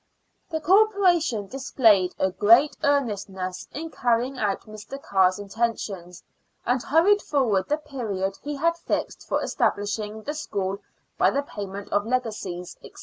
The 0.49 0.59
Corporation 0.59 1.45
displayed 1.45 2.15
great 2.39 2.75
earnestness 2.81 3.67
in 3.71 3.91
carrying 3.91 4.39
out 4.39 4.61
Mr. 4.61 4.99
Carr's 4.99 5.37
intentions, 5.37 6.23
and 6.65 6.81
hurried 6.81 7.21
forward 7.21 7.69
the 7.69 7.77
period 7.77 8.39
he 8.41 8.55
had 8.55 8.75
fixed 8.77 9.27
for 9.27 9.43
establishing 9.43 10.23
the 10.23 10.33
school 10.33 10.79
by 11.19 11.29
the 11.29 11.43
payment 11.43 11.91
of 11.93 12.07
legacies, 12.07 12.75
&c. 12.81 12.91